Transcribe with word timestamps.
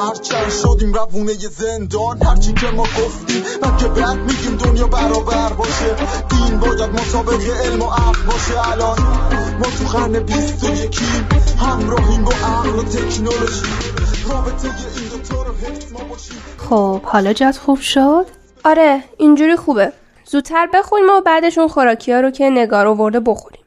هرچند 0.00 0.50
شدیم 0.50 0.92
روونه 0.92 1.32
زندان. 1.32 2.22
هرچی 2.22 2.52
که 2.52 2.66
ما 2.66 2.82
گفتیم 2.82 3.42
من 3.62 3.76
که 3.76 3.88
بعد 3.88 4.18
میگیم 4.18 4.56
دنیا 4.56 4.86
برابر 4.86 5.52
باشه. 5.52 5.96
دین 6.30 6.60
باید 6.60 6.90
مسابق 6.90 7.40
علم 7.64 7.82
و 7.82 7.90
عقل 7.90 8.22
باشه. 8.26 8.72
الان 8.72 8.98
ما 9.58 9.66
تو 9.78 9.98
قرن 9.98 10.18
بیست 10.20 10.64
و 10.64 10.68
یکیم. 10.68 11.28
همراهیم 11.60 12.24
با 12.24 12.32
عقل 12.32 12.78
و 12.78 12.82
تکنولوژی. 12.82 13.62
رابطه 14.30 14.68
این 14.96 15.08
دوتا 15.08 15.42
رو 15.42 15.54
حفظ 15.54 15.92
ما 15.92 16.00
باشیم. 16.10 16.36
خب 16.58 17.02
حالا 17.02 17.32
جات 17.32 17.56
خوب 17.56 17.80
شد؟ 17.80 18.26
آره 18.64 19.04
اینجوری 19.18 19.56
خوبه. 19.56 19.92
زودتر 20.24 20.68
بخوریم 20.74 21.08
و 21.10 21.20
بعدش 21.20 21.58
اون 21.58 21.68
خوراکی 21.68 22.12
ها 22.12 22.20
رو 22.20 22.30
که 22.30 22.50
نگار 22.50 22.86
آورده 22.86 23.20
بخوریم. 23.20 23.64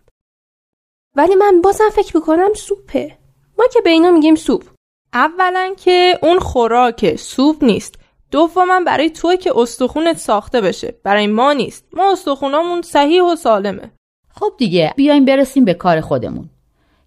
ولی 1.16 1.36
من 1.36 1.62
بازم 1.62 1.90
فکر 1.96 2.18
می‌کنم 2.18 2.54
سوپه. 2.54 3.18
ما 3.60 3.66
که 3.74 3.82
به 3.82 3.90
اینا 3.90 4.12
میگیم 4.12 4.36
سوپ. 4.36 4.73
اولا 5.14 5.74
که 5.78 6.20
اون 6.22 6.40
خوراک 6.40 7.16
سوپ 7.16 7.64
نیست. 7.64 7.96
دوما 8.32 8.80
برای 8.86 9.10
تو 9.10 9.36
که 9.36 9.52
استخونت 9.56 10.18
ساخته 10.18 10.62
بشه. 10.62 10.96
برای 11.04 11.28
ما 11.28 11.54
نیست. 11.54 11.86
ما 11.94 12.12
استخونامون 12.12 12.82
صحیح 12.82 13.24
و 13.24 13.36
سالمه. 13.36 13.92
خب 14.36 14.54
دیگه 14.58 14.94
بیایم 14.98 15.26
برسیم 15.26 15.66
به 15.66 15.74
کار 15.74 16.02
خودمون. 16.02 16.50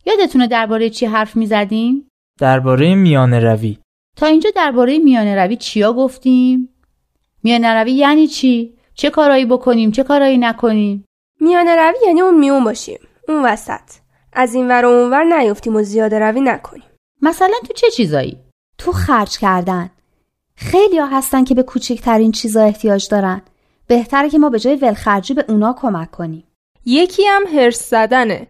یادتونه 0.07 0.47
درباره 0.47 0.91
چی 0.91 1.07
حرف 1.07 1.37
می‌زدیم؟ 1.37 2.09
درباره 2.41 2.95
میانه 2.95 3.41
روی. 3.41 3.79
تا 4.17 4.27
اینجا 4.27 4.51
درباره 4.57 4.99
میانه 4.99 5.45
روی 5.45 5.57
چیا 5.57 5.93
گفتیم؟ 5.93 6.69
میانه 7.43 7.75
روی 7.75 7.93
یعنی 7.93 8.27
چی؟ 8.27 8.75
چه 8.95 9.11
کارایی 9.11 9.47
بکنیم؟ 9.47 9.91
چه 9.91 10.03
کارایی 10.03 10.39
نکنیم؟ 10.39 11.05
میانه 11.41 11.77
روی 11.77 11.99
یعنی 12.07 12.21
اون 12.21 12.39
میون 12.39 12.65
باشیم. 12.65 12.99
اون 13.29 13.45
وسط. 13.45 13.93
از 14.33 14.55
این 14.55 14.69
ور 14.69 14.85
و 14.85 14.89
اون 14.89 15.11
ور 15.11 15.25
نیفتیم 15.25 15.77
و 15.77 15.83
زیاده 15.83 16.19
روی 16.19 16.41
نکنیم. 16.41 16.85
مثلا 17.23 17.55
تو 17.67 17.73
چه 17.73 17.91
چیزایی؟ 17.91 18.39
تو 18.79 18.93
خرج 18.93 19.39
کردن. 19.39 19.91
خیلی 20.57 20.99
ها 20.99 21.07
هستن 21.07 21.45
که 21.45 21.55
به 21.55 21.63
کوچکترین 21.63 22.33
چیزا 22.33 22.63
احتیاج 22.63 23.09
دارن. 23.09 23.43
بهتره 23.87 24.31
که 24.31 24.39
ما 24.39 24.51
به 24.51 24.59
جای 24.59 24.77
ولخرجی 24.77 25.35
به 25.35 25.45
اونا 25.49 25.73
کمک 25.73 26.11
کنیم. 26.11 26.45
یکی 26.85 27.25
هم 27.25 27.43
هرس 27.47 27.91
زدنه. 27.91 28.47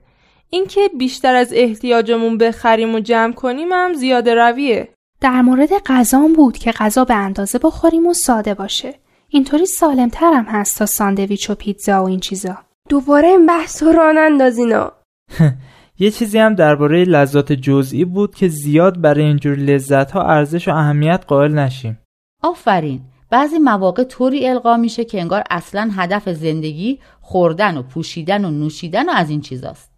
اینکه 0.50 0.90
بیشتر 0.98 1.34
از 1.34 1.52
احتیاجمون 1.52 2.38
بخریم 2.38 2.94
و 2.94 3.00
جمع 3.00 3.32
کنیم 3.32 3.72
هم 3.72 3.94
زیاده 3.94 4.34
رویه. 4.34 4.88
در 5.20 5.42
مورد 5.42 5.70
غذام 5.86 6.32
بود 6.32 6.58
که 6.58 6.72
غذا 6.72 7.04
به 7.04 7.14
اندازه 7.14 7.58
بخوریم 7.58 8.06
و 8.06 8.14
ساده 8.14 8.54
باشه. 8.54 8.94
اینطوری 9.28 9.66
سالمتر 9.66 10.32
هم 10.32 10.44
هست 10.44 10.78
تا 10.78 10.86
ساندویچ 10.86 11.50
و 11.50 11.54
پیتزا 11.54 12.02
و 12.02 12.06
این 12.06 12.20
چیزا. 12.20 12.58
دوباره 12.88 13.28
این 13.28 13.46
بحث 13.46 13.82
رو 13.82 13.92
ران 13.92 14.18
اندازینا 14.18 14.92
یه 15.98 16.10
چیزی 16.10 16.38
هم 16.38 16.54
درباره 16.54 17.04
لذات 17.04 17.52
جزئی 17.52 18.04
بود 18.04 18.34
که 18.34 18.48
زیاد 18.48 19.00
برای 19.00 19.24
اینجور 19.24 19.56
لذت 19.56 20.10
ها 20.10 20.22
ارزش 20.22 20.68
و 20.68 20.70
اهمیت 20.70 21.24
قائل 21.26 21.52
نشیم. 21.52 21.98
آفرین. 22.42 23.00
بعضی 23.30 23.58
مواقع 23.58 24.04
طوری 24.04 24.48
القا 24.48 24.76
میشه 24.76 25.04
که 25.04 25.20
انگار 25.20 25.42
اصلا 25.50 25.90
هدف 25.96 26.28
زندگی 26.28 26.98
خوردن 27.20 27.76
و 27.76 27.82
پوشیدن 27.82 28.44
و 28.44 28.50
نوشیدن 28.50 29.08
و 29.08 29.12
از 29.12 29.30
این 29.30 29.40
چیزاست. 29.40 29.90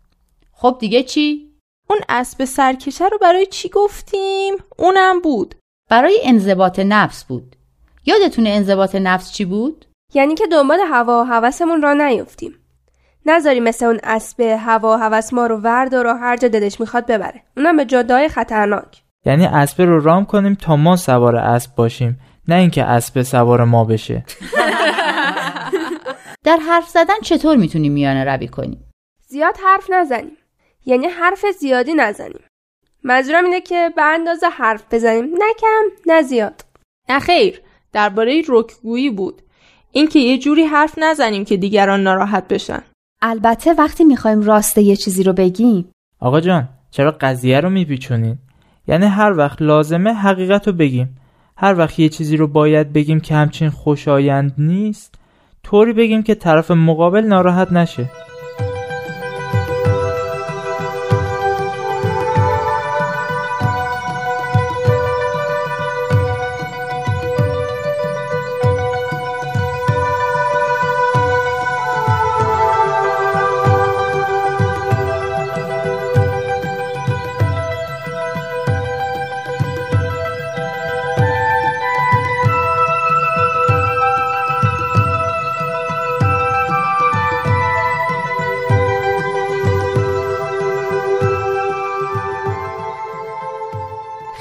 خب 0.53 0.77
دیگه 0.81 1.03
چی؟ 1.03 1.49
اون 1.91 1.99
اسب 2.09 2.45
سرکشه 2.45 3.09
رو 3.09 3.19
برای 3.19 3.47
چی 3.47 3.69
گفتیم؟ 3.69 4.55
اونم 4.78 5.21
بود. 5.21 5.55
برای 5.91 6.19
انضباط 6.25 6.78
نفس 6.78 7.25
بود. 7.25 7.56
یادتونه 8.06 8.51
انضباط 8.51 8.95
نفس 8.95 9.33
چی 9.33 9.45
بود؟ 9.45 9.84
یعنی 10.15 10.34
که 10.34 10.47
دنبال 10.47 10.78
هوا 10.81 11.21
و 11.21 11.25
هوسمون 11.25 11.83
را 11.83 11.95
نیفتیم. 11.95 12.55
نذاری 13.28 13.61
مثل 13.61 13.87
اون 13.87 14.00
اسب 14.05 14.41
هوا 14.41 14.97
و 14.97 15.00
هوس 15.00 15.33
ما 15.33 15.47
رو 15.47 15.56
وردار 15.56 16.06
و 16.06 16.12
هر 16.12 16.37
جا 16.37 16.49
دلش 16.49 16.81
می‌خواد 16.81 17.06
ببره. 17.06 17.43
اونم 17.56 17.77
به 17.77 17.84
جادههای 17.84 18.28
خطرناک. 18.28 19.03
یعنی 19.27 19.47
اسب 19.47 19.83
رو 19.83 20.00
رام 20.00 20.25
کنیم 20.25 20.55
تا 20.55 20.77
ما 20.77 20.97
سوار 20.97 21.37
اسب 21.37 21.75
باشیم 21.75 22.21
نه 22.49 22.55
اینکه 22.55 22.84
اسب 22.84 23.22
سوار 23.22 23.65
ما 23.65 23.84
بشه. 23.84 24.25
در 26.44 26.56
حرف 26.56 26.89
زدن 26.89 27.21
چطور 27.22 27.56
می‌تونیم 27.56 27.93
میانه 27.93 28.25
روی 28.25 28.49
کنیم؟ 28.49 28.84
زیاد 29.27 29.56
حرف 29.65 29.91
نزنیم. 29.91 30.37
یعنی 30.87 31.06
حرف 31.06 31.45
زیادی 31.59 31.95
نزنیم. 31.95 32.41
منظورم 33.03 33.45
اینه 33.45 33.60
که 33.60 33.91
به 33.97 34.03
اندازه 34.03 34.47
حرف 34.47 34.83
بزنیم. 34.91 35.25
نه 35.25 35.55
کم 35.60 35.84
نه 36.06 36.22
زیاد. 36.22 36.65
نه 37.09 37.19
خیر. 37.19 37.62
درباره 37.93 38.43
رکگویی 38.49 39.10
بود. 39.10 39.43
اینکه 39.93 40.19
یه 40.19 40.39
جوری 40.39 40.65
حرف 40.65 40.95
نزنیم 40.99 41.45
که 41.45 41.56
دیگران 41.56 42.03
ناراحت 42.03 42.49
بشن. 42.49 42.83
البته 43.23 43.75
وقتی 43.75 44.05
می‌خوایم 44.05 44.43
راسته 44.43 44.83
یه 44.83 44.97
چیزی 44.97 45.23
رو 45.23 45.33
بگیم. 45.33 45.89
آقا 46.21 46.41
جان 46.41 46.69
چرا 46.91 47.11
قضیه 47.21 47.61
رو 47.61 47.71
میپیچونین؟ 47.71 48.39
یعنی 48.89 49.06
هر 49.06 49.39
وقت 49.39 49.62
لازمه 49.62 50.12
حقیقت 50.12 50.67
رو 50.67 50.73
بگیم. 50.73 51.17
هر 51.57 51.78
وقت 51.78 51.99
یه 51.99 52.09
چیزی 52.09 52.37
رو 52.37 52.47
باید 52.47 52.93
بگیم 52.93 53.21
که 53.21 53.34
همچین 53.34 53.71
خوشایند 53.71 54.55
نیست 54.59 55.15
طوری 55.62 55.93
بگیم 55.93 56.23
که 56.23 56.34
طرف 56.34 56.71
مقابل 56.71 57.21
ناراحت 57.21 57.73
نشه. 57.73 58.11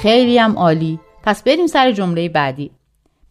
خیلی 0.07 0.37
هم 0.37 0.57
عالی. 0.57 0.99
پس 1.23 1.43
بریم 1.43 1.67
سر 1.67 1.91
جمله 1.91 2.29
بعدی. 2.29 2.71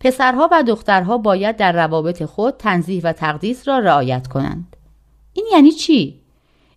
پسرها 0.01 0.49
و 0.53 0.63
دخترها 0.63 1.19
باید 1.19 1.57
در 1.57 1.73
روابط 1.73 2.25
خود 2.25 2.57
تنظیح 2.57 3.01
و 3.05 3.13
تقدیس 3.13 3.69
را 3.69 3.79
رعایت 3.79 4.27
کنند. 4.27 4.77
این 5.33 5.47
یعنی 5.53 5.71
چی؟ 5.71 6.21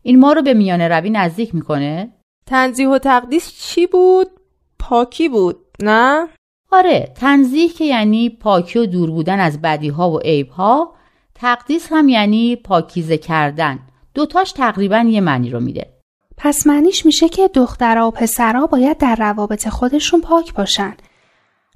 این 0.01 0.19
ما 0.19 0.33
رو 0.33 0.41
به 0.41 0.53
میانه 0.53 0.87
روی 0.87 1.09
نزدیک 1.09 1.55
می‌کنه؟ 1.55 2.13
تنظیح 2.45 2.89
و 2.89 2.97
تقدیس 2.97 3.53
چی 3.61 3.87
بود؟ 3.87 4.27
پاکی 4.79 5.29
بود 5.29 5.57
نه؟ 5.81 6.27
آره 6.71 7.13
تنظیح 7.15 7.71
که 7.71 7.85
یعنی 7.85 8.29
پاکی 8.29 8.79
و 8.79 8.85
دور 8.85 9.11
بودن 9.11 9.39
از 9.39 9.61
بدی 9.61 9.89
ها 9.89 10.11
و 10.11 10.19
عیب 10.19 10.49
ها 10.49 10.93
تقدیس 11.35 11.87
هم 11.91 12.09
یعنی 12.09 12.55
پاکیزه 12.55 13.17
کردن. 13.17 13.79
دوتاش 14.13 14.51
تقریبا 14.51 14.99
یه 14.99 15.21
معنی 15.21 15.49
رو 15.49 15.59
میده. 15.59 15.98
پس 16.41 16.67
معنیش 16.67 17.05
میشه 17.05 17.29
که 17.29 17.47
دخترها 17.47 18.07
و 18.07 18.11
پسرها 18.11 18.67
باید 18.67 18.97
در 18.97 19.15
روابط 19.15 19.67
خودشون 19.67 20.21
پاک 20.21 20.53
باشن. 20.53 20.93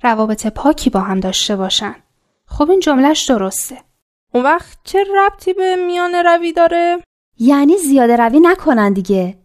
روابط 0.04 0.48
پاکی 0.48 0.90
با 0.90 1.00
هم 1.00 1.20
داشته 1.20 1.56
باشن. 1.56 1.96
خب 2.46 2.70
این 2.70 2.80
جملهش 2.80 3.26
درسته. 3.26 3.78
اون 4.34 4.44
وقت 4.44 4.78
چه 4.84 5.04
ربطی 5.18 5.54
به 5.54 5.76
میان 5.76 6.16
روی 6.26 6.52
داره؟ 6.54 6.98
یعنی 7.40 7.78
زیاده 7.78 8.16
روی 8.16 8.40
نکنن 8.40 8.94
دیگه 8.94 9.38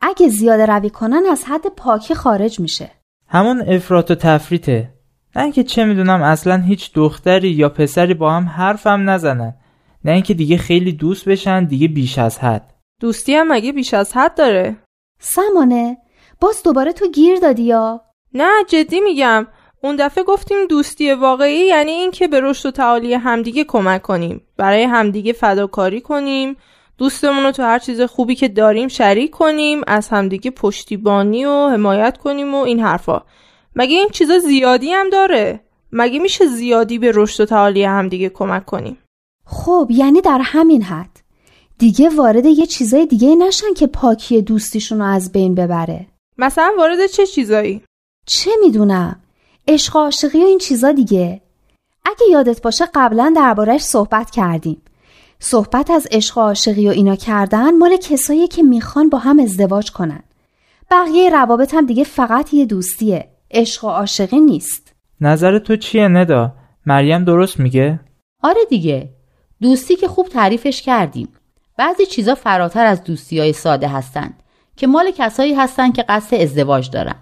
اگه 0.00 0.28
زیاده 0.28 0.66
روی 0.66 0.90
کنن 0.90 1.22
از 1.30 1.44
حد 1.44 1.66
پاکی 1.76 2.14
خارج 2.14 2.60
میشه 2.60 2.90
همون 3.28 3.68
افراط 3.68 4.10
و 4.10 4.14
تفریته 4.14 4.92
نه 5.36 5.42
اینکه 5.42 5.62
چه 5.64 5.84
می‌دونم 5.84 6.22
اصلا 6.22 6.56
هیچ 6.56 6.92
دختری 6.94 7.50
یا 7.50 7.68
پسری 7.68 8.14
با 8.14 8.32
هم 8.32 8.44
حرفم 8.44 9.10
نزنن 9.10 9.54
نه 10.04 10.12
اینکه 10.12 10.34
دیگه 10.34 10.56
خیلی 10.56 10.92
دوست 10.92 11.28
بشن 11.28 11.64
دیگه 11.64 11.88
بیش 11.88 12.18
از 12.18 12.38
حد 12.38 12.75
دوستی 13.00 13.34
هم 13.34 13.52
مگه 13.52 13.72
بیش 13.72 13.94
از 13.94 14.16
حد 14.16 14.34
داره؟ 14.34 14.76
سمانه 15.20 15.98
باز 16.40 16.62
دوباره 16.62 16.92
تو 16.92 17.08
گیر 17.10 17.38
دادی 17.38 17.62
یا؟ 17.62 18.00
نه 18.34 18.64
جدی 18.68 19.00
میگم. 19.00 19.46
اون 19.82 19.96
دفعه 19.96 20.24
گفتیم 20.24 20.66
دوستی 20.66 21.12
واقعی 21.12 21.66
یعنی 21.66 21.90
اینکه 21.90 22.28
به 22.28 22.40
رشد 22.40 22.68
و 22.68 22.70
تعالی 22.70 23.14
همدیگه 23.14 23.64
کمک 23.64 24.02
کنیم. 24.02 24.40
برای 24.56 24.82
همدیگه 24.82 25.32
فداکاری 25.32 26.00
کنیم 26.00 26.56
دوستمون 26.98 27.44
رو 27.44 27.52
تو 27.52 27.62
هر 27.62 27.78
چیز 27.78 28.00
خوبی 28.00 28.34
که 28.34 28.48
داریم 28.48 28.88
شریک 28.88 29.30
کنیم 29.30 29.80
از 29.86 30.08
همدیگه 30.08 30.50
پشتیبانی 30.50 31.44
و 31.44 31.68
حمایت 31.68 32.18
کنیم 32.18 32.54
و 32.54 32.58
این 32.58 32.80
حرفا. 32.80 33.22
مگه 33.76 33.96
این 33.96 34.08
چیزا 34.08 34.38
زیادی 34.38 34.92
هم 34.92 35.10
داره؟ 35.10 35.60
مگه 35.92 36.18
میشه 36.18 36.46
زیادی 36.46 36.98
به 36.98 37.12
رشد 37.14 37.42
و 37.42 37.46
تعالی 37.46 37.84
همدیگه 37.84 38.28
کمک 38.28 38.64
کنیم؟ 38.64 38.98
خب 39.44 39.88
یعنی 39.90 40.20
در 40.20 40.40
همین 40.42 40.82
حد. 40.82 41.25
دیگه 41.78 42.08
وارد 42.08 42.46
یه 42.46 42.66
چیزای 42.66 43.06
دیگه 43.06 43.34
نشن 43.34 43.74
که 43.76 43.86
پاکی 43.86 44.42
دوستیشون 44.42 44.98
رو 44.98 45.04
از 45.04 45.32
بین 45.32 45.54
ببره. 45.54 46.06
مثلا 46.38 46.72
وارد 46.78 47.06
چه 47.06 47.26
چیزایی؟ 47.26 47.82
چه 48.26 48.50
می‌دونم؟ 48.60 49.20
عشق 49.68 49.96
و 49.96 49.98
عاشقی 49.98 50.42
و 50.42 50.46
این 50.46 50.58
چیزا 50.58 50.92
دیگه. 50.92 51.40
اگه 52.04 52.26
یادت 52.30 52.62
باشه 52.62 52.84
قبلا 52.94 53.32
دربارش 53.36 53.80
صحبت 53.80 54.30
کردیم. 54.30 54.82
صحبت 55.38 55.90
از 55.90 56.08
عشق 56.10 56.38
و 56.38 56.40
عاشقی 56.40 56.88
و 56.88 56.90
اینا 56.90 57.16
کردن 57.16 57.76
مال 57.76 57.96
کسایی 57.96 58.48
که 58.48 58.62
می‌خوان 58.62 59.08
با 59.08 59.18
هم 59.18 59.40
ازدواج 59.40 59.90
کنن. 59.90 60.22
بقیه 60.90 61.30
روابط 61.30 61.74
هم 61.74 61.86
دیگه 61.86 62.04
فقط 62.04 62.54
یه 62.54 62.66
دوستیه. 62.66 63.28
عشق 63.50 63.84
و 63.84 63.88
عاشقی 63.88 64.40
نیست. 64.40 64.92
نظر 65.20 65.58
تو 65.58 65.76
چیه 65.76 66.08
ندا؟ 66.08 66.52
مریم 66.86 67.24
درست 67.24 67.60
میگه؟ 67.60 68.00
آره 68.42 68.60
دیگه. 68.70 69.08
دوستی 69.60 69.96
که 69.96 70.08
خوب 70.08 70.28
تعریفش 70.28 70.82
کردیم. 70.82 71.28
بعضی 71.76 72.06
چیزا 72.06 72.34
فراتر 72.34 72.86
از 72.86 73.04
دوستی 73.04 73.40
های 73.40 73.52
ساده 73.52 73.88
هستند 73.88 74.42
که 74.76 74.86
مال 74.86 75.10
کسایی 75.10 75.54
هستند 75.54 75.94
که 75.94 76.02
قصد 76.02 76.34
ازدواج 76.36 76.90
دارن. 76.90 77.14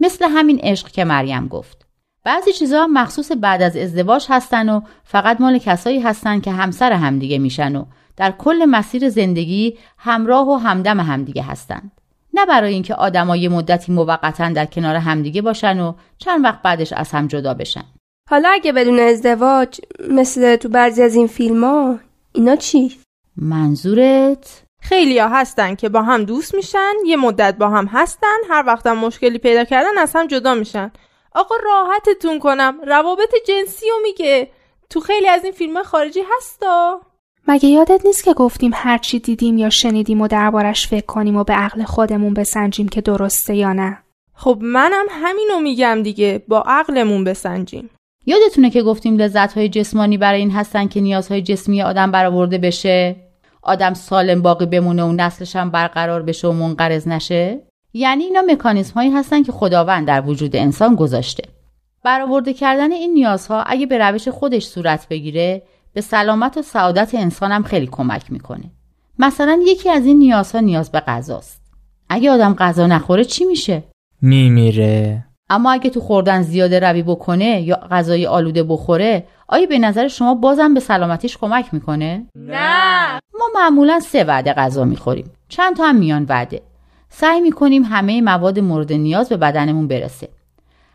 مثل 0.00 0.24
همین 0.28 0.60
عشق 0.62 0.88
که 0.88 1.04
مریم 1.04 1.48
گفت. 1.48 1.86
بعضی 2.24 2.52
چیزا 2.52 2.86
مخصوص 2.86 3.32
بعد 3.32 3.62
از 3.62 3.76
ازدواج 3.76 4.26
هستن 4.28 4.68
و 4.68 4.80
فقط 5.04 5.40
مال 5.40 5.58
کسایی 5.58 6.00
هستن 6.00 6.40
که 6.40 6.50
همسر 6.50 6.92
همدیگه 6.92 7.38
میشن 7.38 7.76
و 7.76 7.84
در 8.16 8.30
کل 8.30 8.64
مسیر 8.64 9.08
زندگی 9.08 9.78
همراه 9.98 10.48
و 10.48 10.56
همدم 10.56 11.00
همدیگه 11.00 11.42
هستند. 11.42 11.92
نه 12.34 12.46
برای 12.46 12.72
اینکه 12.72 12.94
آدما 12.94 13.36
یه 13.36 13.48
مدتی 13.48 13.92
موقتا 13.92 14.48
در 14.48 14.66
کنار 14.66 14.96
همدیگه 14.96 15.42
باشن 15.42 15.80
و 15.80 15.94
چند 16.18 16.44
وقت 16.44 16.62
بعدش 16.62 16.92
از 16.92 17.10
هم 17.10 17.26
جدا 17.26 17.54
بشن. 17.54 17.84
حالا 18.30 18.48
اگه 18.48 18.72
بدون 18.72 18.98
ازدواج 18.98 19.80
مثل 20.10 20.56
تو 20.56 20.68
بعضی 20.68 21.02
از 21.02 21.14
این 21.14 21.26
فیلم 21.26 21.64
ها 21.64 21.98
اینا 22.32 22.56
چی؟ 22.56 22.96
منظورت؟ 23.36 24.62
خیلیا 24.80 25.28
هستن 25.28 25.74
که 25.74 25.88
با 25.88 26.02
هم 26.02 26.24
دوست 26.24 26.54
میشن 26.54 26.92
یه 27.06 27.16
مدت 27.16 27.56
با 27.58 27.68
هم 27.68 27.86
هستن 27.86 28.36
هر 28.50 28.64
وقتم 28.66 28.96
مشکلی 28.96 29.38
پیدا 29.38 29.64
کردن 29.64 29.98
از 29.98 30.12
هم 30.16 30.26
جدا 30.26 30.54
میشن. 30.54 30.90
آقا 31.34 31.54
راحتتون 31.64 32.38
کنم 32.38 32.80
روابط 32.86 33.34
جنسی 33.48 33.86
رو 33.90 33.96
میگه. 34.02 34.50
تو 34.90 35.00
خیلی 35.00 35.28
از 35.28 35.44
این 35.44 35.52
فیلم 35.52 35.82
خارجی 35.82 36.20
هستا. 36.36 37.00
مگه 37.48 37.68
یادت 37.68 38.06
نیست 38.06 38.24
که 38.24 38.34
گفتیم 38.34 38.70
هرچی 38.74 39.18
دیدیم 39.18 39.58
یا 39.58 39.70
شنیدیم 39.70 40.20
و 40.20 40.28
دربارش 40.28 40.88
فکر 40.88 41.06
کنیم 41.06 41.36
و 41.36 41.44
به 41.44 41.52
عقل 41.52 41.84
خودمون 41.84 42.34
بسنجیم 42.34 42.88
که 42.88 43.00
درسته 43.00 43.54
یا 43.54 43.72
نه؟ 43.72 43.98
خب 44.34 44.58
منم 44.60 45.06
همینو 45.10 45.60
میگم 45.60 46.02
دیگه 46.02 46.42
با 46.48 46.62
عقلمون 46.66 47.24
بسنجیم. 47.24 47.90
یادتونه 48.26 48.70
که 48.70 48.82
گفتیم 48.82 49.16
لذت 49.16 49.52
های 49.52 49.68
جسمانی 49.68 50.18
برای 50.18 50.40
این 50.40 50.50
هستن 50.50 50.86
که 50.86 51.00
نیازهای 51.00 51.42
جسمی 51.42 51.82
آدم 51.82 52.10
برآورده 52.10 52.58
بشه؟ 52.58 53.16
آدم 53.62 53.94
سالم 53.94 54.42
باقی 54.42 54.66
بمونه 54.66 55.02
و 55.02 55.12
نسلش 55.12 55.56
هم 55.56 55.70
برقرار 55.70 56.22
بشه 56.22 56.48
و 56.48 56.52
منقرض 56.52 57.08
نشه؟ 57.08 57.60
یعنی 57.92 58.24
اینا 58.24 58.42
مکانیزم 58.48 58.94
هایی 58.94 59.10
هستن 59.10 59.42
که 59.42 59.52
خداوند 59.52 60.06
در 60.06 60.26
وجود 60.26 60.56
انسان 60.56 60.94
گذاشته. 60.94 61.42
برآورده 62.04 62.52
کردن 62.52 62.92
این 62.92 63.14
نیازها 63.14 63.62
اگه 63.62 63.86
به 63.86 63.98
روش 63.98 64.28
خودش 64.28 64.66
صورت 64.66 65.08
بگیره 65.08 65.62
به 65.92 66.00
سلامت 66.00 66.56
و 66.58 66.62
سعادت 66.62 67.14
انسان 67.14 67.52
هم 67.52 67.62
خیلی 67.62 67.86
کمک 67.86 68.32
می‌کنه. 68.32 68.70
مثلا 69.18 69.60
یکی 69.66 69.90
از 69.90 70.06
این 70.06 70.18
نیازها 70.18 70.60
نیاز 70.60 70.92
به 70.92 71.00
غذاست. 71.00 71.62
اگه 72.08 72.30
آدم 72.30 72.54
غذا 72.54 72.86
نخوره 72.86 73.24
چی 73.24 73.44
میشه؟ 73.44 73.82
میمیره. 74.22 75.29
اما 75.50 75.72
اگه 75.72 75.90
تو 75.90 76.00
خوردن 76.00 76.42
زیاده 76.42 76.80
روی 76.80 77.02
بکنه 77.02 77.60
یا 77.60 77.76
غذای 77.90 78.26
آلوده 78.26 78.62
بخوره 78.62 79.26
آیا 79.48 79.66
به 79.66 79.78
نظر 79.78 80.08
شما 80.08 80.34
بازم 80.34 80.74
به 80.74 80.80
سلامتیش 80.80 81.38
کمک 81.38 81.74
می‌کنه؟ 81.74 82.26
نه. 82.36 83.20
ما 83.38 83.46
معمولا 83.54 84.00
سه 84.00 84.24
وعده 84.24 84.52
غذا 84.52 84.84
می‌خوریم. 84.84 85.30
چند 85.48 85.76
تا 85.76 85.84
هم 85.84 85.96
میان 85.96 86.26
وعده. 86.28 86.62
سعی 87.08 87.40
می‌کنیم 87.40 87.82
همه 87.82 88.20
مواد 88.20 88.58
مورد 88.58 88.92
نیاز 88.92 89.28
به 89.28 89.36
بدنمون 89.36 89.88
برسه. 89.88 90.28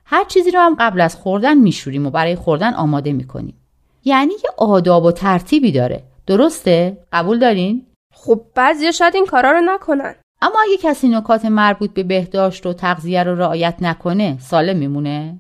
هر 0.05 0.23
چیزی 0.23 0.51
رو 0.51 0.59
هم 0.59 0.75
قبل 0.79 1.01
از 1.01 1.15
خوردن 1.15 1.57
میشوریم 1.57 2.05
و 2.05 2.09
برای 2.09 2.35
خوردن 2.35 2.73
آماده 2.73 3.13
می‌کنیم. 3.13 3.55
یعنی 4.03 4.33
یه 4.33 4.49
آداب 4.57 5.03
و 5.05 5.11
ترتیبی 5.11 5.71
داره. 5.71 6.03
درسته؟ 6.27 6.97
قبول 7.13 7.39
دارین؟ 7.39 7.85
خب 8.13 8.41
بعضیا 8.55 8.91
شاید 8.91 9.15
این 9.15 9.25
کارا 9.25 9.51
رو 9.51 9.61
نکنن. 9.61 10.15
اما 10.45 10.59
اگه 10.63 10.77
کسی 10.81 11.07
نکات 11.07 11.45
مربوط 11.45 11.93
به 11.93 12.03
بهداشت 12.03 12.65
و 12.65 12.73
تغذیه 12.73 13.23
رو 13.23 13.35
رعایت 13.35 13.75
نکنه 13.81 14.37
سالم 14.39 14.77
میمونه. 14.77 15.39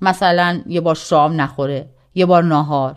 مثلا 0.00 0.60
یه 0.66 0.80
بار 0.80 0.94
شام 0.94 1.40
نخوره 1.40 1.88
یه 2.14 2.26
بار 2.26 2.42
ناهار. 2.42 2.96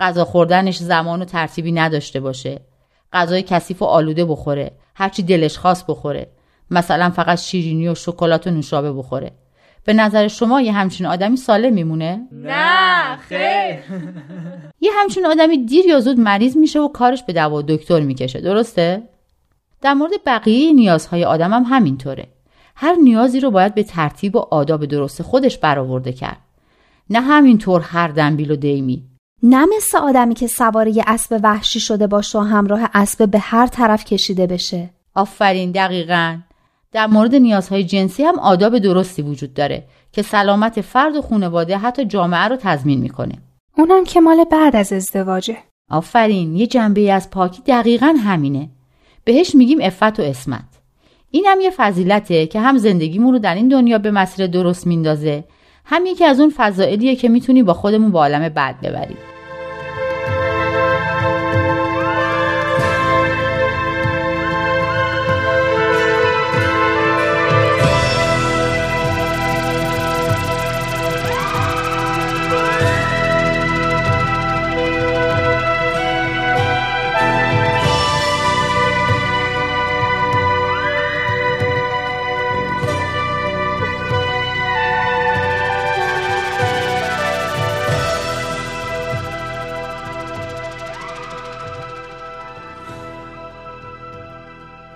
غذا 0.00 0.24
خوردنش 0.24 0.76
زمان 0.76 1.22
و 1.22 1.24
ترتیبی 1.24 1.72
نداشته 1.72 2.20
باشه. 2.20 2.60
غذای 3.12 3.42
کثیف 3.42 3.82
و 3.82 3.84
آلوده 3.84 4.24
بخوره 4.24 4.70
هرچی 4.94 5.22
دلش 5.22 5.58
خواست 5.58 5.86
بخوره. 5.86 6.30
مثلا 6.70 7.10
فقط 7.10 7.38
شیرینی 7.38 7.88
و 7.88 7.94
شکلات 7.94 8.46
و 8.46 8.50
نوشابه 8.50 8.92
بخوره. 8.92 9.32
به 9.84 9.92
نظر 9.92 10.28
شما 10.28 10.60
یه 10.60 10.72
همچین 10.72 11.06
آدمی 11.06 11.36
سالم 11.36 11.72
میمونه؟ 11.72 12.28
نه 12.32 13.16
خیر. 13.16 13.76
یه 14.86 14.90
همچین 14.94 15.26
آدمی 15.26 15.64
دیر 15.64 15.86
یا 15.86 16.00
زود 16.00 16.20
مریض 16.20 16.56
میشه 16.56 16.80
و 16.80 16.88
کارش 16.88 17.22
به 17.22 17.32
دوا 17.32 17.62
دکتر 17.62 18.00
می‌کشه 18.00 18.40
درسته؟ 18.40 19.13
در 19.84 19.94
مورد 19.94 20.12
بقیه 20.26 20.72
نیازهای 20.72 21.24
آدم 21.24 21.52
هم 21.52 21.62
همینطوره. 21.62 22.26
هر 22.76 22.94
نیازی 22.94 23.40
رو 23.40 23.50
باید 23.50 23.74
به 23.74 23.82
ترتیب 23.82 24.36
و 24.36 24.38
آداب 24.38 24.84
درست 24.84 25.22
خودش 25.22 25.58
برآورده 25.58 26.12
کرد. 26.12 26.36
نه 27.10 27.20
همینطور 27.20 27.80
هر 27.80 28.08
دنبیل 28.08 28.50
و 28.50 28.56
دیمی. 28.56 29.04
نه 29.42 29.66
مثل 29.76 29.98
آدمی 29.98 30.34
که 30.34 30.46
سوار 30.46 30.88
یه 30.88 31.04
اسب 31.06 31.40
وحشی 31.42 31.80
شده 31.80 32.06
باشه 32.06 32.38
و 32.38 32.42
همراه 32.42 32.90
اسب 32.94 33.30
به 33.30 33.38
هر 33.38 33.66
طرف 33.66 34.04
کشیده 34.04 34.46
بشه. 34.46 34.90
آفرین 35.14 35.70
دقیقا. 35.70 36.38
در 36.92 37.06
مورد 37.06 37.34
نیازهای 37.34 37.84
جنسی 37.84 38.22
هم 38.22 38.38
آداب 38.38 38.78
درستی 38.78 39.22
وجود 39.22 39.54
داره 39.54 39.84
که 40.12 40.22
سلامت 40.22 40.80
فرد 40.80 41.16
و 41.16 41.22
خانواده 41.22 41.78
حتی 41.78 42.04
جامعه 42.04 42.48
رو 42.48 42.56
تضمین 42.56 43.00
می‌کنه. 43.00 43.34
اونم 43.78 44.04
که 44.04 44.20
مال 44.20 44.44
بعد 44.44 44.76
از 44.76 44.92
ازدواجه. 44.92 45.56
آفرین 45.90 46.56
یه 46.56 46.66
جنبه 46.66 47.12
از 47.12 47.30
پاکی 47.30 47.62
دقیقا 47.66 48.14
همینه. 48.24 48.68
بهش 49.24 49.54
میگیم 49.54 49.78
افت 49.82 50.20
و 50.20 50.22
اسمت 50.22 50.64
این 51.30 51.46
هم 51.46 51.60
یه 51.60 51.70
فضیلته 51.70 52.46
که 52.46 52.60
هم 52.60 52.78
زندگیمون 52.78 53.32
رو 53.32 53.38
در 53.38 53.54
این 53.54 53.68
دنیا 53.68 53.98
به 53.98 54.10
مسیر 54.10 54.46
درست 54.46 54.86
میندازه 54.86 55.44
هم 55.84 56.06
یکی 56.06 56.24
از 56.24 56.40
اون 56.40 56.52
فضائلیه 56.56 57.16
که 57.16 57.28
می‌تونی 57.28 57.62
با 57.62 57.74
خودمون 57.74 58.10
با 58.10 58.20
عالم 58.20 58.48
بعد 58.48 58.80
ببریم 58.80 59.33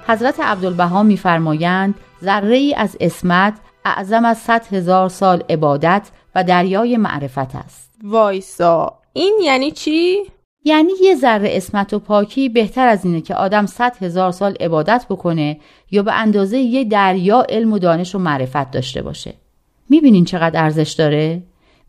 حضرت 0.08 0.40
عبدالبها 0.40 1.02
میفرمایند 1.02 1.94
ذره 2.24 2.56
ای 2.56 2.74
از 2.74 2.96
اسمت 3.00 3.54
اعظم 3.84 4.24
از 4.24 4.38
صد 4.38 4.66
هزار 4.72 5.08
سال 5.08 5.42
عبادت 5.50 6.10
و 6.34 6.44
دریای 6.44 6.96
معرفت 6.96 7.56
است 7.56 7.92
وایسا 8.04 8.98
این 9.12 9.38
یعنی 9.44 9.70
چی؟ 9.70 10.16
یعنی 10.64 10.92
یه 11.02 11.14
ذره 11.14 11.48
اسمت 11.52 11.94
و 11.94 11.98
پاکی 11.98 12.48
بهتر 12.48 12.88
از 12.88 13.04
اینه 13.04 13.20
که 13.20 13.34
آدم 13.34 13.66
صد 13.66 13.96
هزار 14.00 14.32
سال 14.32 14.54
عبادت 14.60 15.06
بکنه 15.10 15.58
یا 15.90 16.02
به 16.02 16.12
اندازه 16.12 16.58
یه 16.58 16.84
دریا 16.84 17.46
علم 17.48 17.72
و 17.72 17.78
دانش 17.78 18.14
و 18.14 18.18
معرفت 18.18 18.70
داشته 18.70 19.02
باشه 19.02 19.34
می‌بینین 19.90 20.24
چقدر 20.24 20.62
ارزش 20.62 20.92
داره؟ 20.92 21.42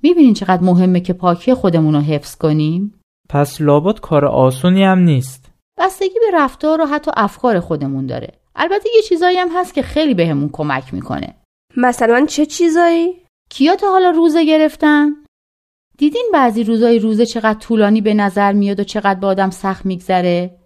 می‌بینین 0.03 0.33
چقدر 0.33 0.63
مهمه 0.63 0.99
که 0.99 1.13
پاکی 1.13 1.53
خودمون 1.53 1.95
رو 1.95 2.01
حفظ 2.01 2.35
کنیم؟ 2.35 2.93
پس 3.29 3.61
لابد 3.61 3.99
کار 3.99 4.25
آسونی 4.25 4.83
هم 4.83 4.99
نیست 4.99 5.48
بستگی 5.79 6.19
به 6.19 6.37
رفتار 6.37 6.81
و 6.81 6.85
حتی 6.85 7.11
افکار 7.15 7.59
خودمون 7.59 8.05
داره 8.05 8.33
البته 8.55 8.89
یه 8.95 9.01
چیزایی 9.01 9.37
هم 9.37 9.49
هست 9.55 9.73
که 9.73 9.81
خیلی 9.81 10.13
بهمون 10.13 10.49
کمک 10.53 10.93
می‌کنه 10.93 11.35
مثلا 11.77 12.25
چه 12.25 12.45
چیزایی؟ 12.45 13.25
کیا 13.49 13.75
تا 13.75 13.91
حالا 13.91 14.09
روزه 14.09 14.45
گرفتن؟ 14.45 15.09
دیدین 15.97 16.29
بعضی 16.33 16.63
روزای 16.63 16.99
روزه 16.99 17.25
چقدر 17.25 17.59
طولانی 17.59 18.01
به 18.01 18.13
نظر 18.13 18.53
میاد 18.53 18.79
و 18.79 18.83
چقدر 18.83 19.19
به 19.19 19.27
آدم 19.27 19.49
سخت 19.49 19.85
میگذره؟ 19.85 20.59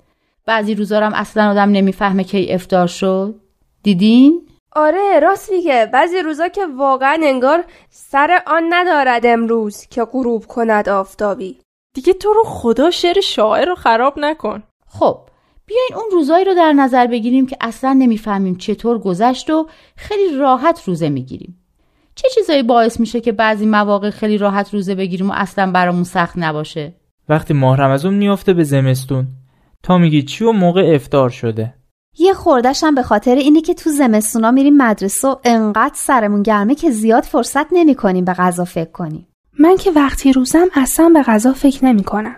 بعضی 0.46 0.76
روزا 0.76 1.00
هم 1.00 1.14
اصلا 1.14 1.50
آدم 1.50 1.70
نمی‌فهمه 1.70 2.24
کی 2.24 2.52
افتار 2.52 2.88
شد؟ 2.88 3.36
دیدین؟ 3.84 4.48
آره 4.76 5.20
راست 5.20 5.52
میگه 5.52 5.90
بعضی 5.94 6.20
روزا 6.20 6.48
که 6.48 6.66
واقعا 6.66 7.20
انگار 7.24 7.64
سر 7.90 8.42
آن 8.48 8.64
ندارد 8.70 9.26
امروز 9.26 9.86
که 9.88 10.06
غروب 10.06 10.46
کند 10.46 10.90
آفتابی 10.90 11.60
دیگه 11.96 12.14
تو 12.14 12.34
رو 12.34 12.44
خدا 12.44 12.92
شعر 12.92 13.22
شاعر 13.22 13.66
رو 13.66 13.76
خراب 13.76 14.20
نکن 14.20 14.64
خب 15.00 15.20
بیاین 15.66 15.90
اون 15.96 16.06
روزایی 16.12 16.46
رو 16.46 16.54
در 16.54 16.74
نظر 16.74 17.08
بگیریم 17.08 17.46
که 17.46 17.58
اصلا 17.62 17.94
نمی‌فهمیم 17.94 18.56
چطور 18.56 19.00
گذشت 19.00 19.50
و 19.50 19.68
خیلی 19.96 20.36
راحت 20.36 20.84
روزه 20.86 21.10
می‌گیریم. 21.10 21.60
چه 22.16 22.28
چیزایی 22.36 22.64
باعث 22.64 23.00
میشه 23.00 23.22
که 23.22 23.32
بعضی 23.32 23.66
مواقع 23.66 24.10
خیلی 24.10 24.38
راحت 24.38 24.74
روزه 24.74 24.96
بگیریم 24.96 25.30
و 25.30 25.34
اصلا 25.36 25.72
برامون 25.72 26.04
سخت 26.04 26.34
نباشه؟ 26.38 26.94
وقتی 27.30 27.54
ماه 27.54 27.78
رمضان 27.78 28.14
میافته 28.14 28.54
به 28.54 28.64
زمستون. 28.64 29.28
تا 29.84 29.98
میگی 29.98 30.24
چی 30.24 30.44
و 30.44 30.52
موقع 30.52 30.92
افتار 30.96 31.30
شده. 31.30 31.74
یه 32.20 32.34
خوردش 32.34 32.84
هم 32.84 32.96
به 32.96 33.04
خاطر 33.04 33.36
اینه 33.36 33.62
که 33.62 33.74
تو 33.74 33.90
زمستونا 33.90 34.52
میریم 34.52 34.78
مدرسه 34.78 35.28
و 35.28 35.36
انقدر 35.44 35.96
سرمون 35.96 36.44
گرمه 36.44 36.76
که 36.76 36.92
زیاد 36.92 37.24
فرصت 37.24 37.66
نمی 37.72 37.96
کنیم 37.96 38.26
به 38.26 38.34
غذا 38.34 38.66
فکر 38.66 38.92
کنیم. 38.92 39.28
من 39.60 39.78
که 39.78 39.92
وقتی 39.92 40.34
روزم 40.34 40.68
اصلا 40.74 41.12
به 41.14 41.22
غذا 41.22 41.54
فکر 41.54 41.86
نمی 41.86 42.04
کنم. 42.04 42.36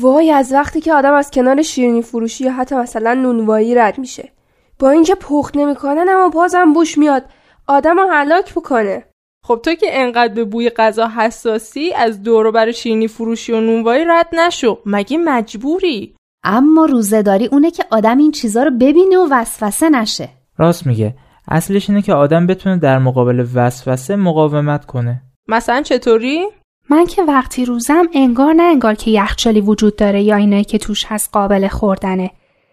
وای 0.00 0.30
از 0.30 0.52
وقتی 0.52 0.80
که 0.80 0.92
آدم 0.92 1.14
از 1.14 1.30
کنار 1.30 1.62
شیرینی 1.62 2.02
فروشی 2.02 2.44
یا 2.44 2.52
حتی 2.52 2.74
مثلا 2.74 3.14
نونوایی 3.14 3.74
رد 3.74 3.98
میشه. 3.98 4.32
با 4.78 4.90
اینکه 4.90 5.14
پخت 5.14 5.56
نمی‌کنن 5.56 6.06
اما 6.08 6.28
بازم 6.28 6.72
بوش 6.72 6.98
میاد. 6.98 7.24
آدم 7.66 7.98
رو 7.98 8.08
هلاک 8.10 8.54
بکنه. 8.54 9.04
خب 9.44 9.60
تو 9.64 9.74
که 9.74 9.86
انقدر 9.90 10.34
به 10.34 10.44
بوی 10.44 10.70
غذا 10.70 11.08
حساسی 11.08 11.92
از 11.92 12.22
دورو 12.22 12.52
بر 12.52 12.72
شیرینی 12.72 13.08
فروشی 13.08 13.52
و 13.52 13.60
نونوایی 13.60 14.04
رد 14.04 14.28
نشو. 14.32 14.78
مگه 14.86 15.18
مجبوری؟ 15.18 16.14
اما 16.44 16.84
روزهداری 16.84 17.46
اونه 17.46 17.70
که 17.70 17.84
آدم 17.90 18.18
این 18.18 18.30
چیزا 18.30 18.62
رو 18.62 18.70
ببینه 18.70 19.18
و 19.18 19.28
وسوسه 19.30 19.90
نشه. 19.90 20.28
راست 20.58 20.86
میگه. 20.86 21.14
اصلش 21.48 21.90
اینه 21.90 22.02
که 22.02 22.14
آدم 22.14 22.46
بتونه 22.46 22.78
در 22.78 22.98
مقابل 22.98 23.46
وسوسه 23.54 24.16
مقاومت 24.16 24.84
کنه. 24.84 25.22
مثلا 25.48 25.82
چطوری؟ 25.82 26.46
من 26.92 27.06
که 27.06 27.22
وقتی 27.22 27.64
روزم 27.64 28.08
انگار 28.14 28.54
نه 28.54 28.62
انگار 28.62 28.94
که 28.94 29.10
یخچالی 29.10 29.60
وجود 29.60 29.96
داره 29.96 30.22
یا 30.22 30.36
اینایی 30.36 30.64
که 30.64 30.78
توش 30.78 31.04
هست 31.08 31.30
قابل 31.32 31.68
خوردنه. 31.68 32.30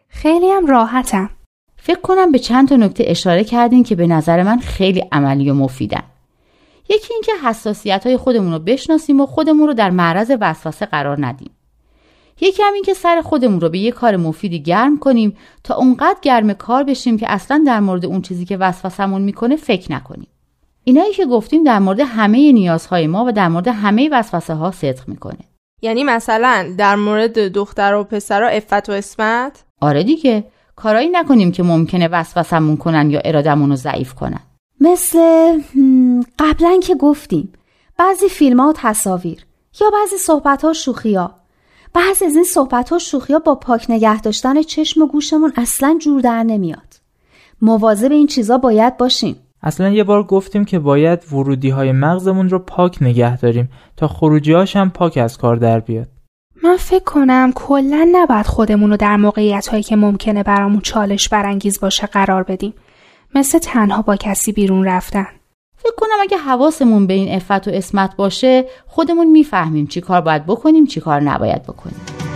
خیلی 0.08 0.50
هم 0.50 0.66
راحتم. 0.66 1.30
فکر 1.78 2.00
کنم 2.00 2.32
به 2.32 2.40
چند 2.40 2.70
تا 2.70 2.76
نکته 2.76 3.04
اشاره 3.08 3.44
کردین 3.44 3.84
که 3.84 3.96
به 3.96 4.08
نظر 4.08 4.44
من 4.44 4.60
خیلی 4.60 5.04
عملی 5.12 5.50
و 5.50 5.54
مفیدن. 5.54 6.04
یکی 6.90 7.14
اینکه 7.14 7.32
حساسیت 7.44 8.06
های 8.06 8.18
خودمون 8.18 8.54
رو 8.54 8.60
بشناسیم 8.60 9.22
و 9.22 9.26
خودمون 9.26 9.68
رو 9.68 9.74
در 9.74 9.90
معرض 9.90 10.32
وسوسه 10.42 10.86
قرار 10.86 11.26
ندیم. 11.26 11.52
یکی 12.42 12.64
هم 12.64 12.74
این 12.74 12.84
که 12.84 12.94
سر 12.94 13.22
خودمون 13.22 13.62
رو 13.62 13.70
به 13.70 13.80
یه 13.80 13.92
کار 13.92 14.18
مفیدی 14.18 14.64
گرم 14.64 14.98
کنیم 14.98 15.38
تا 15.64 15.76
اونقدر 15.76 16.20
گرم 16.22 16.54
کار 16.54 16.84
بشیم 16.84 17.18
که 17.18 17.32
اصلا 17.32 17.64
در 17.66 17.80
مورد 17.80 18.06
اون 18.06 18.22
چیزی 18.22 18.46
که 18.46 18.58
وسوسمون 18.58 19.22
می‌کنه 19.22 19.56
فکر 19.56 19.92
نکنیم. 19.92 20.28
اینایی 20.84 21.14
که 21.14 21.26
گفتیم 21.26 21.64
در 21.64 21.80
مورد 21.80 22.00
همه 22.00 22.52
نیازهای 22.52 23.08
ما 23.08 23.26
و 23.26 23.32
در 23.32 23.48
مورد 23.48 23.68
همه 23.68 24.10
وسوسه 24.12 24.54
ها 24.54 24.72
صدق 24.72 25.08
می‌کنه. 25.08 25.40
یعنی 25.82 26.04
مثلا 26.04 26.76
در 26.78 26.96
مورد 26.96 27.40
دختر 27.40 27.94
و 27.94 28.04
پسرا 28.04 28.48
افت 28.48 28.90
و 28.90 28.92
اسمت 28.92 29.64
آره 29.82 30.04
دیگه. 30.04 30.44
کارایی 30.76 31.10
نکنیم 31.10 31.52
که 31.52 31.64
ممکنه 31.64 32.08
وسوسمون 32.08 32.78
کنن 32.78 33.10
یا 33.10 33.20
ارادمون 33.26 33.70
رو 33.70 33.76
ضعیف 33.76 34.14
کنن. 34.14 34.40
مثل 34.80 35.20
قبلا 36.40 36.80
که 36.84 36.96
گفتیم 36.96 37.54
بعضی 37.98 38.30
فیلم 38.30 38.60
ها 38.60 38.70
و 38.70 38.74
تصاویر 38.76 39.46
یا 39.82 39.90
بعضی 39.90 40.18
صحبت 40.18 40.66
ها 40.66 40.74
شوخی 40.74 41.16
ها 41.16 41.36
بعضی 41.94 42.26
از 42.26 42.36
این 42.36 42.44
صحبت 42.44 42.90
ها 42.90 42.98
شوخی 42.98 43.34
ها 43.34 43.40
با 43.40 43.56
پاک 43.56 43.86
نگه 43.90 44.22
داشتن 44.22 44.62
چشم 44.62 45.02
و 45.02 45.08
گوشمون 45.08 45.54
اصلا 45.58 45.98
جور 46.02 46.22
در 46.22 46.44
نمیاد. 46.44 46.96
مواظب 47.62 48.12
این 48.12 48.28
چیزا 48.28 48.58
باید 48.58 48.98
باشیم. 48.98 49.36
اصلا 49.63 49.89
یه 49.89 50.04
بار 50.04 50.24
گفتیم 50.24 50.66
که 50.66 50.80
باید 50.80 51.34
ورودی 51.34 51.70
های 51.70 51.92
مغزمون 51.92 52.50
رو 52.50 52.60
پاک 52.60 52.98
نگه 53.01 53.38
داریم 53.38 53.70
تا 53.98 54.08
خروجی 54.08 54.54
هم 54.54 54.89
پاک 54.89 55.18
از 55.18 55.38
کار 55.38 55.56
در 55.56 55.80
بیاد. 55.80 56.08
من 56.63 56.78
فکر 56.78 57.04
کنم 57.04 57.51
کلا 57.56 58.10
نباید 58.12 58.46
خودمون 58.46 58.89
رو 58.89 58.98
در 58.98 59.18
موقعیت 59.18 59.68
هایی 59.68 59.84
که 59.84 59.96
ممکنه 59.96 60.44
برامون 60.44 60.82
چالش 60.82 61.30
برانگیز 61.30 61.80
باشه 61.80 62.08
قرار 62.08 62.44
بدیم. 62.44 62.74
مثل 63.36 63.60
تنها 63.60 64.01
با 64.01 64.16
کسی 64.16 64.51
بیرون 64.51 64.86
رفتن. 64.86 65.28
فکر 65.78 65.96
کنم 65.98 66.18
اگه 66.22 66.38
حواسمون 66.38 67.08
به 67.08 67.13
این 67.13 67.36
افت 67.36 67.68
و 67.68 67.72
اسمت 67.74 68.16
باشه 68.16 68.66
خودمون 68.88 69.28
می‌فهمیم 69.28 69.88
چی 69.88 70.01
کار 70.01 70.22
باید 70.22 70.46
بکنیم 70.46 70.86
چی 70.86 71.00
کار 71.00 71.22
نباید 71.22 71.63
بکنیم. 71.63 72.29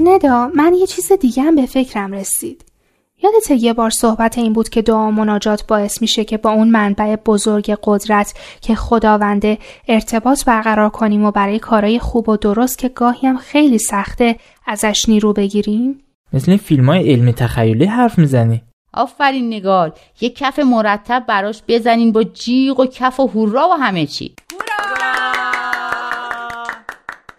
ندا 0.00 0.50
من 0.54 0.74
یه 0.74 0.86
چیز 0.86 1.12
دیگه 1.12 1.42
هم 1.42 1.54
به 1.54 1.66
فکرم 1.66 2.12
رسید. 2.12 2.64
یادت 3.22 3.62
یه 3.62 3.72
بار 3.72 3.90
صحبت 3.90 4.38
این 4.38 4.52
بود 4.52 4.68
که 4.68 4.82
دعا 4.82 5.08
و 5.08 5.10
مناجات 5.10 5.66
باعث 5.66 6.02
میشه 6.02 6.24
که 6.24 6.36
با 6.36 6.50
اون 6.50 6.68
منبع 6.68 7.16
بزرگ 7.16 7.78
قدرت 7.84 8.34
که 8.60 8.74
خداونده 8.74 9.58
ارتباط 9.88 10.44
برقرار 10.44 10.90
کنیم 10.90 11.24
و 11.24 11.30
برای 11.30 11.58
کارهای 11.58 11.98
خوب 11.98 12.28
و 12.28 12.36
درست 12.36 12.78
که 12.78 12.88
گاهی 12.88 13.28
هم 13.28 13.36
خیلی 13.36 13.78
سخته 13.78 14.36
ازش 14.66 15.08
نیرو 15.08 15.32
بگیریم؟ 15.32 16.00
مثل 16.32 16.50
این 16.50 16.58
فیلم 16.58 16.86
های 16.86 17.12
علمی 17.12 17.32
تخیلی 17.32 17.84
حرف 17.84 18.18
می‌زنی 18.18 18.62
آفرین 18.94 19.46
نگار 19.46 19.92
یه 20.20 20.30
کف 20.30 20.58
مرتب 20.58 21.24
براش 21.28 21.62
بزنین 21.68 22.12
با 22.12 22.22
جیغ 22.22 22.80
و 22.80 22.86
کف 22.86 23.20
و 23.20 23.26
هورا 23.26 23.68
و 23.68 23.72
همه 23.72 24.06
چی 24.06 24.34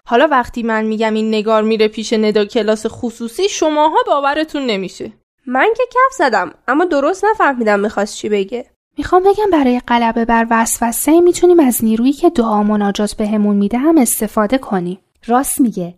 حالا 0.07 0.27
وقتی 0.31 0.63
من 0.63 0.85
میگم 0.85 1.13
این 1.13 1.29
نگار 1.29 1.63
میره 1.63 1.87
پیش 1.87 2.13
ندا 2.13 2.45
کلاس 2.45 2.85
خصوصی 2.89 3.49
شماها 3.49 3.97
باورتون 4.07 4.65
نمیشه. 4.65 5.11
من 5.47 5.67
که 5.77 5.83
کف 5.91 6.13
زدم 6.17 6.53
اما 6.67 6.85
درست 6.85 7.25
نفهمیدم 7.25 7.79
می‌خواست 7.79 8.15
چی 8.15 8.29
بگه. 8.29 8.65
می‌خوام 8.97 9.23
بگم 9.23 9.49
برای 9.51 9.81
غلبه 9.87 10.25
بر 10.25 10.47
وسوسه 10.49 11.19
می‌تونیم 11.21 11.59
از 11.59 11.83
نیرویی 11.83 12.13
که 12.13 12.29
دعا 12.29 12.63
مناجات 12.63 13.13
بهمون 13.13 13.55
میده 13.55 13.77
هم 13.77 13.97
استفاده 13.97 14.57
کنیم. 14.57 14.99
راست 15.27 15.61
میگه. 15.61 15.95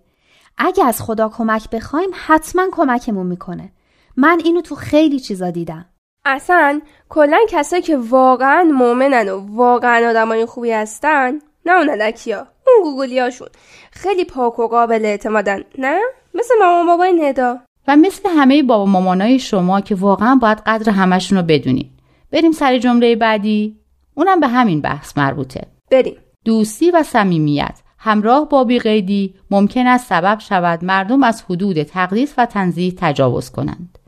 اگه 0.58 0.86
از 0.86 1.02
خدا 1.02 1.30
کمک 1.30 1.70
بخوایم 1.70 2.10
حتما 2.26 2.68
کمکمون 2.72 3.28
می‌کنه. 3.28 3.72
من 4.18 4.42
اینو 4.46 4.62
تو 4.62 4.76
خیلی 4.76 5.20
چیزا 5.20 5.52
دیدم. 5.52 5.86
اصلا 6.26 6.82
کلا 7.10 7.40
کسایی 7.50 7.82
که 7.82 7.98
واقعا 7.98 8.64
مؤمنن 8.64 9.30
و 9.30 9.56
واقعا 9.56 10.10
آدمای 10.10 10.46
خوبی 10.46 10.72
هستن 10.72 11.40
نه 11.66 11.74
اون 11.74 11.90
الکیا. 11.90 12.48
اون 12.68 12.84
گوگلیاشون 12.84 13.48
خیلی 13.92 14.26
پاک 14.26 14.60
و 14.60 14.68
قابل 14.68 15.06
اعتمادن. 15.06 15.64
نه؟ 15.78 16.00
مثل 16.34 16.54
مامان 16.60 16.88
بابای 16.88 17.14
ندا. 17.14 17.60
و 17.88 17.96
مثل 17.96 18.30
همه 18.30 18.64
بابا 18.64 18.86
مامانای 18.86 19.40
شما 19.40 19.82
که 19.82 19.96
واقعا 19.96 20.36
باید 20.36 20.62
قدر 20.66 20.92
همشون 20.92 21.38
رو 21.38 21.44
بدونین. 21.44 21.90
بریم 22.32 22.52
سر 22.52 22.78
جمله 22.78 23.16
بعدی. 23.16 23.78
اونم 24.16 24.40
به 24.40 24.48
همین 24.48 24.82
بحث 24.82 25.18
مربوطه. 25.18 25.62
بریم. 25.92 26.18
دوستی 26.46 26.92
و 26.92 27.04
صمیمیت. 27.04 27.80
همراه 28.00 28.50
با 28.50 28.64
بیقیدی 28.64 29.36
ممکن 29.52 29.88
است 29.88 30.08
سبب 30.10 30.40
شود 30.40 30.86
مردم 30.86 31.24
از 31.24 31.44
حدود 31.50 31.84
تقدیس 31.84 32.34
و 32.38 32.46
تنظیح 32.46 32.94
تجاوز 32.98 33.50
کنند. 33.50 34.00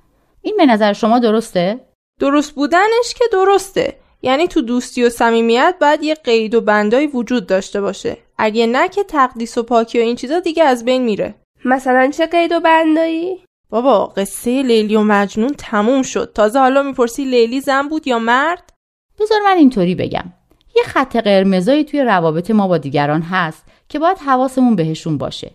این 0.41 0.55
به 0.57 0.65
نظر 0.65 0.93
شما 0.93 1.19
درسته؟ 1.19 1.79
درست 2.19 2.55
بودنش 2.55 3.13
که 3.17 3.25
درسته. 3.31 3.97
یعنی 4.21 4.47
تو 4.47 4.61
دوستی 4.61 5.03
و 5.03 5.09
صمیمیت 5.09 5.75
باید 5.81 6.03
یه 6.03 6.15
قید 6.15 6.55
و 6.55 6.61
بندایی 6.61 7.07
وجود 7.07 7.47
داشته 7.47 7.81
باشه. 7.81 8.17
اگه 8.37 8.67
نه 8.67 8.89
که 8.89 9.03
تقدیس 9.03 9.57
و 9.57 9.63
پاکی 9.63 9.99
و 9.99 10.01
این 10.01 10.15
چیزا 10.15 10.39
دیگه 10.39 10.63
از 10.63 10.85
بین 10.85 11.03
میره. 11.03 11.35
مثلا 11.65 12.11
چه 12.13 12.25
قید 12.25 12.51
و 12.51 12.59
بندایی؟ 12.59 13.43
بابا 13.69 14.05
قصه 14.05 14.61
لیلی 14.61 14.95
و 14.95 15.01
مجنون 15.01 15.53
تموم 15.57 16.01
شد. 16.01 16.31
تازه 16.35 16.59
حالا 16.59 16.83
می‌پرسی 16.83 17.25
لیلی 17.25 17.61
زن 17.61 17.87
بود 17.87 18.07
یا 18.07 18.19
مرد؟ 18.19 18.73
بذار 19.19 19.39
من 19.45 19.57
اینطوری 19.57 19.95
بگم. 19.95 20.33
یه 20.75 20.83
خط 20.83 21.15
قرمزایی 21.15 21.83
توی 21.83 22.03
روابط 22.03 22.51
ما 22.51 22.67
با 22.67 22.77
دیگران 22.77 23.21
هست 23.21 23.65
که 23.89 23.99
باید 23.99 24.17
حواسمون 24.17 24.75
بهشون 24.75 25.17
باشه. 25.17 25.51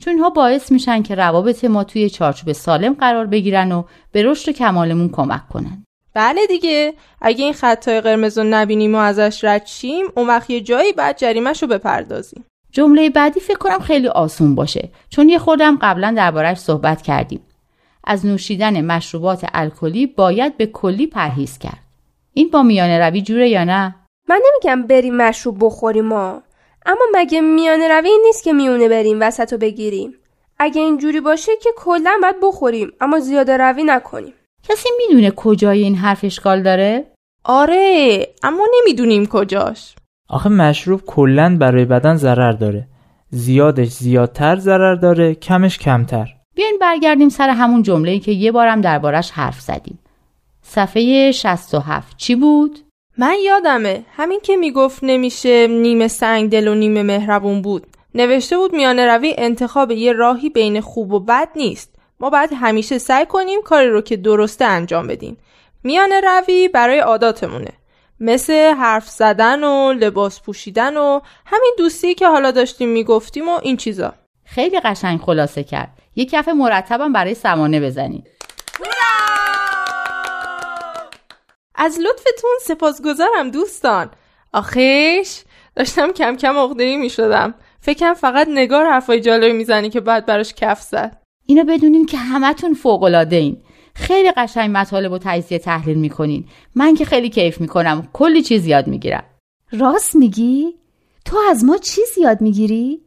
چون 0.00 0.12
اینها 0.12 0.30
باعث 0.30 0.72
میشن 0.72 1.02
که 1.02 1.14
روابط 1.14 1.64
ما 1.64 1.84
توی 1.84 2.10
چارچوب 2.10 2.52
سالم 2.52 2.94
قرار 2.94 3.26
بگیرن 3.26 3.72
و 3.72 3.82
به 4.12 4.22
رشد 4.22 4.48
و 4.48 4.52
کمالمون 4.52 5.08
کمک 5.08 5.48
کنن. 5.48 5.84
بله 6.14 6.46
دیگه. 6.46 6.94
اگه 7.20 7.44
این 7.44 7.52
خطای 7.52 8.00
قرمز 8.00 8.38
رو 8.38 8.44
نبینیم 8.44 8.94
و 8.94 8.98
ازش 8.98 9.44
رد 9.44 9.66
شیم 9.66 10.06
اون 10.16 10.26
وقت 10.26 10.50
یه 10.50 10.60
جایی 10.60 10.92
بعد 10.92 11.18
جریمش 11.18 11.62
رو 11.62 11.68
بپردازیم. 11.68 12.44
جمله 12.72 13.10
بعدی 13.10 13.40
فکر 13.40 13.58
کنم 13.58 13.78
خیلی 13.78 14.08
آسون 14.08 14.54
باشه 14.54 14.88
چون 15.08 15.28
یه 15.28 15.38
خودم 15.38 15.78
قبلا 15.82 16.14
دربارهش 16.16 16.58
صحبت 16.58 17.02
کردیم. 17.02 17.40
از 18.04 18.26
نوشیدن 18.26 18.84
مشروبات 18.84 19.46
الکلی 19.54 20.06
باید 20.06 20.56
به 20.56 20.66
کلی 20.66 21.06
پرهیز 21.06 21.58
کرد. 21.58 21.82
این 22.34 22.50
با 22.50 22.62
میانه 22.62 23.08
روی 23.08 23.22
جوره 23.22 23.48
یا 23.48 23.64
نه؟ 23.64 23.94
من 24.28 24.40
نمیگم 24.46 24.86
بریم 24.86 25.16
مشروب 25.16 25.56
بخوریم 25.60 26.04
ما. 26.04 26.42
اما 26.86 27.04
مگه 27.14 27.40
میانه 27.40 27.88
روی 27.88 28.08
این 28.08 28.22
نیست 28.26 28.44
که 28.44 28.52
میونه 28.52 28.88
بریم 28.88 29.18
وسط 29.20 29.52
رو 29.52 29.58
بگیریم؟ 29.58 30.14
اگه 30.58 30.80
اینجوری 30.80 31.20
باشه 31.20 31.52
که 31.62 31.70
کلا 31.76 32.18
باید 32.22 32.36
بخوریم 32.42 32.92
اما 33.00 33.20
زیاده 33.20 33.56
روی 33.56 33.84
نکنیم. 33.84 34.34
کسی 34.68 34.88
می‌دونه 34.98 35.30
کجای 35.30 35.82
این 35.82 35.94
حرف 35.94 36.24
اشکال 36.24 36.62
داره؟ 36.62 37.04
آره 37.44 38.26
اما 38.42 38.66
نمی‌دونیم 38.80 39.26
کجاش. 39.26 39.94
آخه 40.28 40.48
مشروب 40.48 41.02
کلا 41.06 41.56
برای 41.60 41.84
بدن 41.84 42.16
ضرر 42.16 42.52
داره. 42.52 42.88
زیادش 43.30 43.88
زیادتر 43.88 44.56
ضرر 44.56 44.94
داره 44.94 45.34
کمش 45.34 45.78
کمتر. 45.78 46.34
بیاین 46.56 46.78
برگردیم 46.80 47.28
سر 47.28 47.48
همون 47.48 47.82
جمله‌ای 47.82 48.18
که 48.18 48.32
یه 48.32 48.52
بارم 48.52 48.80
دربارش 48.80 49.30
حرف 49.30 49.60
زدیم. 49.60 49.98
صفحه 50.62 51.32
67 51.32 52.16
چی 52.16 52.34
بود؟ 52.34 52.78
من 53.18 53.36
یادمه. 53.44 54.04
همین 54.16 54.40
که 54.40 54.56
می‌گفت 54.56 54.98
نمیشه 55.02 55.66
نیمه 55.66 56.08
سنگ 56.08 56.50
دل 56.50 56.68
و 56.68 56.74
نیمه 56.74 57.02
مهربون 57.02 57.62
بود. 57.62 57.86
نوشته 58.14 58.56
بود 58.56 58.72
میانه 58.72 59.06
روی 59.06 59.34
انتخاب 59.38 59.90
یه 59.90 60.12
راهی 60.12 60.50
بین 60.50 60.80
خوب 60.80 61.12
و 61.12 61.20
بد 61.20 61.48
نیست. 61.56 61.91
ما 62.22 62.30
باید 62.30 62.50
همیشه 62.52 62.98
سعی 62.98 63.26
کنیم 63.26 63.62
کاری 63.62 63.88
رو 63.88 64.00
که 64.00 64.16
درسته 64.16 64.64
انجام 64.64 65.06
بدیم. 65.06 65.36
میانه 65.84 66.20
روی 66.20 66.68
برای 66.68 66.98
عاداتمونه. 66.98 67.72
مثل 68.20 68.74
حرف 68.74 69.08
زدن 69.08 69.64
و 69.64 69.92
لباس 69.92 70.40
پوشیدن 70.40 70.96
و 70.96 71.20
همین 71.46 71.74
دوستی 71.78 72.14
که 72.14 72.28
حالا 72.28 72.50
داشتیم 72.50 72.88
می‌گفتیم 72.88 73.48
و 73.48 73.60
این 73.62 73.76
چیزا. 73.76 74.14
خیلی 74.44 74.80
قشنگ 74.80 75.20
خلاصه 75.20 75.64
کرد. 75.64 75.88
یه 76.16 76.24
کف 76.24 76.48
مرتبم 76.48 77.12
برای 77.12 77.34
سمانه 77.34 77.80
بزنید. 77.80 78.28
از 81.74 81.98
لطفتون 82.00 82.50
سپاسگزارم 82.62 83.50
دوستان. 83.50 84.10
آخیش 84.52 85.42
داشتم 85.76 86.12
کم 86.12 86.36
کم 86.36 86.56
عقده‌ای 86.56 86.96
می 86.96 87.10
شدم 87.10 87.54
فکرم 87.80 88.14
فقط 88.14 88.48
نگار 88.50 88.86
حرفای 88.86 89.20
جالبی 89.20 89.52
می‌زنی 89.52 89.90
که 89.90 90.00
بعد 90.00 90.26
براش 90.26 90.54
کف 90.54 90.82
زد. 90.82 91.21
اینو 91.46 91.64
بدونین 91.64 92.06
که 92.06 92.16
همتون 92.16 92.74
فوق‌العاده 92.74 93.36
این 93.36 93.56
خیلی 93.94 94.30
قشنگ 94.30 94.70
مطالب 94.76 95.12
و 95.12 95.18
تجزیه 95.18 95.58
تحلیل 95.58 95.98
می‌کنین. 95.98 96.44
من 96.74 96.94
که 96.94 97.04
خیلی 97.04 97.30
کیف 97.30 97.60
می‌کنم. 97.60 98.08
کلی 98.12 98.42
چیز 98.42 98.66
یاد 98.66 98.86
می‌گیرم. 98.86 99.24
راست 99.72 100.16
میگی؟ 100.16 100.74
تو 101.24 101.38
از 101.50 101.64
ما 101.64 101.76
چی 101.76 102.00
زیاد 102.14 102.40
می‌گیری؟ 102.40 103.00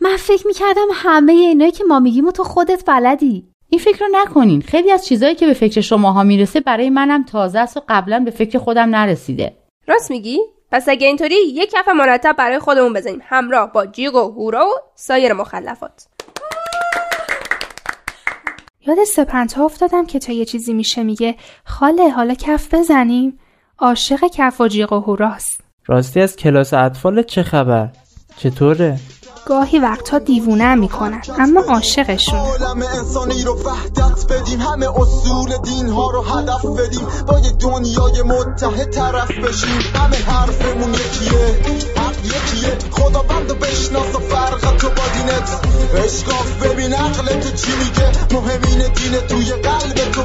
من 0.00 0.16
فکر 0.16 0.46
می‌کردم 0.46 0.86
همه 0.92 1.32
اینایی 1.32 1.72
که 1.72 1.84
ما 1.84 2.00
میگیم 2.00 2.26
و 2.26 2.30
تو 2.30 2.44
خودت 2.44 2.84
بلدی. 2.86 3.48
این 3.68 3.80
فکر 3.80 3.98
رو 3.98 4.06
نکنین. 4.12 4.60
خیلی 4.62 4.90
از 4.90 5.06
چیزایی 5.06 5.34
که 5.34 5.46
به 5.46 5.52
فکر 5.52 5.80
شماها 5.80 6.22
می‌رسه 6.22 6.60
برای 6.60 6.90
منم 6.90 7.24
تازه 7.24 7.58
است 7.58 7.76
و 7.76 7.80
قبلا 7.88 8.18
به 8.18 8.30
فکر 8.30 8.58
خودم 8.58 8.96
نرسیده. 8.96 9.56
راست 9.86 10.10
میگی؟ 10.10 10.38
پس 10.72 10.88
اگه 10.88 11.06
اینطوری 11.06 11.34
یک 11.34 11.70
کف 11.70 11.88
مرتب 11.88 12.36
برای 12.38 12.58
خودمون 12.58 12.92
بزنیم. 12.92 13.20
همراه 13.22 13.72
با 13.72 13.86
جیغ 13.86 14.14
و 14.14 14.30
هورا 14.30 14.66
و 14.66 14.72
سایر 14.94 15.32
مخلفات. 15.32 16.06
یاد 18.86 19.04
سپنتا 19.14 19.64
افتادم 19.64 20.06
که 20.06 20.18
تا 20.18 20.32
یه 20.32 20.44
چیزی 20.44 20.74
میشه 20.74 21.02
میگه 21.02 21.34
خاله 21.64 22.08
حالا 22.08 22.34
کف 22.34 22.74
بزنیم. 22.74 23.38
عاشق 23.78 24.20
کف 24.34 24.60
و 24.60 24.68
جیغ 24.68 24.92
و 24.92 25.00
هوراست. 25.00 25.60
راستی 25.86 26.20
از 26.20 26.36
کلاس 26.36 26.74
اطفال 26.74 27.22
چه 27.22 27.42
خبر؟ 27.42 27.88
چطوره؟ 28.36 28.98
گاهی 29.46 29.78
وقتها 29.78 30.18
دیوونه 30.18 30.74
می‌کنن 30.74 31.20
اما 31.38 31.60
عاشقشون. 31.60 32.38
عالم 32.38 32.82
انسانی 32.82 33.42
رو 33.42 33.54
وحدت 33.62 34.32
بدیم 34.32 34.60
همه 34.60 35.00
اصول 35.00 35.56
دین 35.64 35.88
ها 35.88 36.10
رو 36.10 36.22
هدف 36.22 36.64
بدیم. 36.64 37.06
با 37.28 37.38
یه 37.38 37.52
دنیای 37.60 38.22
متحد 38.22 38.90
طرف 38.90 39.30
بشیم 39.30 39.80
همه 39.94 40.16
حرفمون 40.16 40.94
یکیه. 40.94 41.95
یکیه. 42.26 42.78
خدا 42.90 43.22
بند 43.22 43.58
بشناس 43.60 44.14
و 44.14 44.18
فرق 44.18 44.76
تو 44.76 44.88
با 44.88 45.02
دینت. 45.14 45.50
اشکاف 46.04 46.62
ببین 46.62 46.94
عقل 46.94 47.40
تو 47.40 47.50
چی 47.50 47.72
میگه. 47.76 48.10
مهم 48.32 48.60
اینه 48.68 48.88
دین 48.88 49.16
توی 49.28 49.52
قلب 49.52 50.10
تو 50.12 50.22